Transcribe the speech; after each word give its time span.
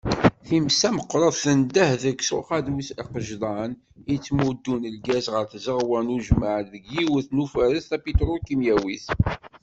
Times-a 0.47 0.89
meqqret, 0.95 1.35
tendeh-d 1.43 2.01
seg 2.05 2.19
uqadus 2.39 2.87
agejdan 3.01 3.71
i 3.77 3.79
yettmuddun 4.13 4.83
lgaz 4.95 5.25
ɣer 5.33 5.45
tzeɣwa 5.51 5.99
n 6.05 6.13
ujmaɛ 6.15 6.57
deg 6.71 6.83
yiwet 6.93 7.27
n 7.31 7.41
ufares 7.43 7.83
tapitrukimyawit. 7.89 9.05